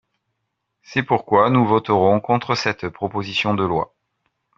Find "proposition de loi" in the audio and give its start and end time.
2.89-3.93